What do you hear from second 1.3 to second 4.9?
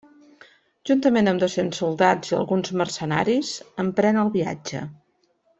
amb dos-cents soldats i alguns mercenaris, emprèn el viatge.